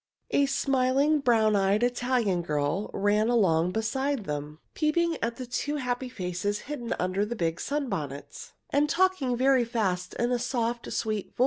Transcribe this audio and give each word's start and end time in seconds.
A 0.31 0.47
smiling, 0.47 1.19
brown 1.19 1.55
eyed 1.55 1.83
Italian 1.83 2.41
girl 2.41 2.89
ran 2.91 3.29
along 3.29 3.69
beside 3.71 4.23
them, 4.23 4.57
peeping 4.73 5.15
at 5.21 5.35
the 5.35 5.45
two 5.45 5.75
happy 5.75 6.09
faces 6.09 6.61
hidden 6.61 6.95
under 6.97 7.23
the 7.23 7.35
big 7.35 7.59
sunbonnets, 7.59 8.53
and 8.71 8.89
talking 8.89 9.37
very 9.37 9.63
fast 9.63 10.15
in 10.15 10.31
a 10.31 10.39
soft, 10.39 10.91
sweet 10.91 11.35
voice. 11.35 11.39